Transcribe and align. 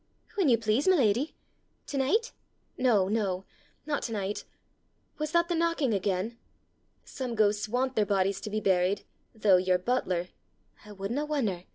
"When 0.33 0.49
you 0.49 0.57
please, 0.57 0.87
my 0.87 0.95
lady. 0.95 1.35
To 1.85 1.97
night?" 1.99 2.31
"No, 2.75 3.07
no! 3.07 3.45
not 3.85 4.01
to 4.09 4.11
night. 4.11 4.45
Was 5.19 5.29
that 5.33 5.47
the 5.47 5.53
knocking 5.53 5.93
again? 5.93 6.39
Some 7.05 7.35
ghosts 7.35 7.69
want 7.69 7.95
their 7.95 8.03
bodies 8.07 8.41
to 8.41 8.49
be 8.49 8.59
buried, 8.61 9.03
though 9.35 9.57
your 9.57 9.77
butler" 9.77 10.29
"I 10.85 10.91
wouldna 10.91 11.25
wonder!" 11.27 11.65